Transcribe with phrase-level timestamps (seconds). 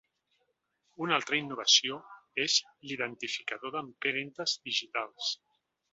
[1.07, 1.99] Una altra innovació
[2.45, 2.57] és
[2.89, 5.33] l’identificador d’empremtes digitals.